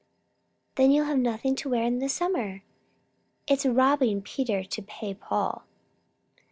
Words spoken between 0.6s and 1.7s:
"Then you'll have nothing to